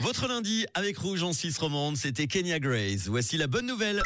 Votre 0.00 0.28
lundi 0.28 0.66
avec 0.74 0.98
Rouge 0.98 1.22
en 1.22 1.32
Suisse 1.32 1.56
romande, 1.56 1.96
c'était 1.96 2.26
Kenya 2.26 2.58
Grace. 2.58 3.06
Voici 3.06 3.38
la 3.38 3.46
bonne 3.46 3.66
nouvelle. 3.66 4.02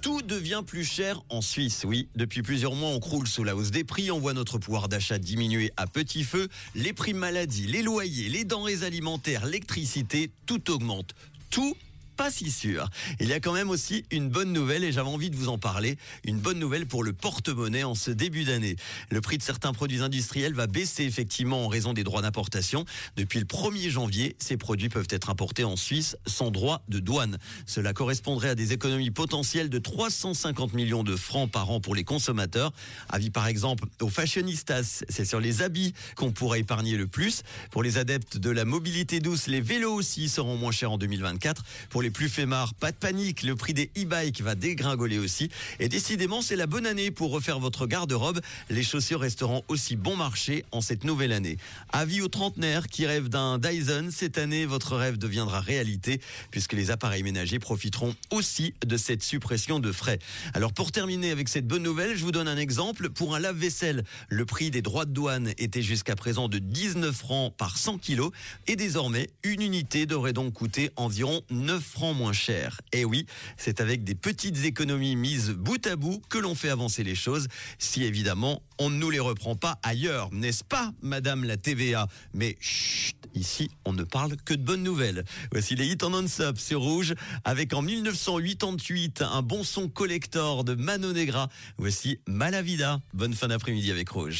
Tout 0.00 0.22
devient 0.22 0.62
plus 0.66 0.84
cher 0.84 1.22
en 1.28 1.42
Suisse, 1.42 1.84
oui. 1.86 2.08
Depuis 2.16 2.42
plusieurs 2.42 2.74
mois, 2.74 2.88
on 2.88 3.00
croule 3.00 3.28
sous 3.28 3.44
la 3.44 3.54
hausse 3.54 3.70
des 3.70 3.84
prix, 3.84 4.10
on 4.10 4.18
voit 4.18 4.32
notre 4.32 4.58
pouvoir 4.58 4.88
d'achat 4.88 5.18
diminuer 5.18 5.72
à 5.76 5.86
petit 5.86 6.24
feu. 6.24 6.48
Les 6.74 6.92
prix 6.92 7.12
maladie, 7.12 7.66
les 7.66 7.82
loyers, 7.82 8.28
les 8.28 8.44
denrées 8.44 8.82
alimentaires, 8.82 9.44
l'électricité, 9.44 10.30
tout 10.46 10.70
augmente. 10.70 11.14
Tout 11.50 11.76
pas 12.16 12.30
si 12.30 12.50
sûr. 12.50 12.88
Il 13.20 13.28
y 13.28 13.32
a 13.32 13.40
quand 13.40 13.52
même 13.52 13.70
aussi 13.70 14.04
une 14.10 14.28
bonne 14.28 14.52
nouvelle 14.52 14.84
et 14.84 14.92
j'avais 14.92 15.08
envie 15.08 15.30
de 15.30 15.36
vous 15.36 15.48
en 15.48 15.58
parler. 15.58 15.96
Une 16.24 16.38
bonne 16.38 16.58
nouvelle 16.58 16.86
pour 16.86 17.02
le 17.04 17.12
porte-monnaie 17.12 17.84
en 17.84 17.94
ce 17.94 18.10
début 18.10 18.44
d'année. 18.44 18.76
Le 19.10 19.20
prix 19.20 19.38
de 19.38 19.42
certains 19.42 19.72
produits 19.72 20.02
industriels 20.02 20.54
va 20.54 20.66
baisser 20.66 21.04
effectivement 21.04 21.64
en 21.64 21.68
raison 21.68 21.92
des 21.92 22.04
droits 22.04 22.22
d'importation. 22.22 22.84
Depuis 23.16 23.38
le 23.38 23.46
1er 23.46 23.90
janvier, 23.90 24.36
ces 24.38 24.56
produits 24.56 24.88
peuvent 24.88 25.08
être 25.10 25.30
importés 25.30 25.64
en 25.64 25.76
Suisse 25.76 26.16
sans 26.26 26.50
droit 26.50 26.82
de 26.88 26.98
douane. 26.98 27.38
Cela 27.66 27.92
correspondrait 27.92 28.50
à 28.50 28.54
des 28.54 28.72
économies 28.72 29.10
potentielles 29.10 29.70
de 29.70 29.78
350 29.78 30.74
millions 30.74 31.04
de 31.04 31.16
francs 31.16 31.50
par 31.50 31.70
an 31.70 31.80
pour 31.80 31.94
les 31.94 32.04
consommateurs. 32.04 32.72
Avis 33.08 33.30
par 33.30 33.46
exemple 33.46 33.84
aux 34.00 34.08
fashionistas, 34.08 35.04
c'est 35.08 35.24
sur 35.24 35.40
les 35.40 35.62
habits 35.62 35.94
qu'on 36.16 36.32
pourrait 36.32 36.60
épargner 36.60 36.96
le 36.96 37.06
plus. 37.06 37.42
Pour 37.70 37.82
les 37.82 37.98
adeptes 37.98 38.36
de 38.36 38.50
la 38.50 38.64
mobilité 38.64 39.20
douce, 39.20 39.46
les 39.46 39.60
vélos 39.60 39.94
aussi 39.94 40.28
seront 40.28 40.56
moins 40.56 40.72
chers 40.72 40.92
en 40.92 40.98
2024. 40.98 41.64
Pour 41.90 42.01
les 42.02 42.10
plus 42.10 42.28
fêmards, 42.28 42.74
pas 42.74 42.90
de 42.90 42.96
panique, 42.96 43.42
le 43.42 43.56
prix 43.56 43.74
des 43.74 43.90
e-bikes 43.96 44.42
va 44.42 44.54
dégringoler 44.54 45.18
aussi. 45.18 45.50
Et 45.78 45.88
décidément, 45.88 46.42
c'est 46.42 46.56
la 46.56 46.66
bonne 46.66 46.86
année 46.86 47.10
pour 47.10 47.30
refaire 47.30 47.60
votre 47.60 47.86
garde-robe. 47.86 48.40
Les 48.68 48.82
chaussures 48.82 49.20
resteront 49.20 49.62
aussi 49.68 49.96
bon 49.96 50.16
marché 50.16 50.64
en 50.72 50.80
cette 50.80 51.04
nouvelle 51.04 51.32
année. 51.32 51.56
Avis 51.92 52.20
aux 52.20 52.28
trentenaires 52.28 52.88
qui 52.88 53.06
rêvent 53.06 53.28
d'un 53.28 53.58
Dyson, 53.58 54.08
cette 54.10 54.36
année, 54.36 54.66
votre 54.66 54.96
rêve 54.96 55.16
deviendra 55.16 55.60
réalité 55.60 56.20
puisque 56.50 56.72
les 56.72 56.90
appareils 56.90 57.22
ménagers 57.22 57.58
profiteront 57.58 58.14
aussi 58.30 58.74
de 58.84 58.96
cette 58.96 59.22
suppression 59.22 59.80
de 59.80 59.92
frais. 59.92 60.18
Alors 60.54 60.72
pour 60.72 60.92
terminer 60.92 61.30
avec 61.30 61.48
cette 61.48 61.66
bonne 61.66 61.82
nouvelle, 61.82 62.16
je 62.16 62.24
vous 62.24 62.32
donne 62.32 62.48
un 62.48 62.56
exemple. 62.56 63.10
Pour 63.10 63.34
un 63.34 63.38
lave-vaisselle, 63.38 64.04
le 64.28 64.44
prix 64.44 64.70
des 64.70 64.82
droits 64.82 65.04
de 65.04 65.12
douane 65.12 65.52
était 65.58 65.82
jusqu'à 65.82 66.16
présent 66.16 66.48
de 66.48 66.58
19 66.58 67.14
francs 67.14 67.54
par 67.56 67.78
100 67.78 67.98
kilos 67.98 68.32
et 68.66 68.76
désormais, 68.76 69.30
une 69.44 69.62
unité 69.62 70.06
devrait 70.06 70.32
donc 70.32 70.52
coûter 70.52 70.90
environ 70.96 71.42
9 71.50 71.82
francs 71.92 72.16
moins 72.16 72.32
cher. 72.32 72.80
Et 72.92 73.04
oui, 73.04 73.26
c'est 73.56 73.80
avec 73.80 74.02
des 74.02 74.14
petites 74.14 74.64
économies 74.64 75.14
mises 75.14 75.50
bout 75.50 75.86
à 75.86 75.96
bout 75.96 76.22
que 76.28 76.38
l'on 76.38 76.54
fait 76.54 76.70
avancer 76.70 77.04
les 77.04 77.14
choses, 77.14 77.48
si 77.78 78.02
évidemment 78.02 78.62
on 78.78 78.90
ne 78.90 78.96
nous 78.96 79.10
les 79.10 79.20
reprend 79.20 79.54
pas 79.54 79.78
ailleurs, 79.82 80.30
n'est-ce 80.32 80.64
pas, 80.64 80.92
Madame 81.02 81.44
la 81.44 81.56
TVA 81.56 82.08
Mais 82.34 82.56
chut, 82.60 83.16
ici 83.34 83.70
on 83.84 83.92
ne 83.92 84.02
parle 84.02 84.36
que 84.36 84.54
de 84.54 84.62
bonnes 84.62 84.82
nouvelles. 84.82 85.24
Voici 85.52 85.76
les 85.76 85.86
hits 85.86 85.98
en 86.02 86.10
non-stop 86.10 86.58
sur 86.58 86.80
Rouge, 86.80 87.14
avec 87.44 87.74
en 87.74 87.82
1988 87.82 89.22
un 89.22 89.42
bon 89.42 89.62
son 89.62 89.88
collector 89.88 90.64
de 90.64 90.74
Mano 90.74 91.12
Negra. 91.12 91.48
Voici 91.76 92.18
Malavida. 92.26 93.00
Bonne 93.12 93.34
fin 93.34 93.48
d'après-midi 93.48 93.90
avec 93.90 94.08
Rouge. 94.08 94.30